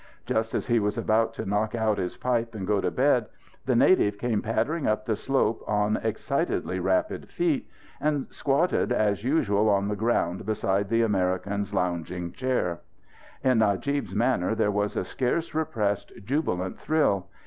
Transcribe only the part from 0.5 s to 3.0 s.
as he was about to knock out his pipe and go to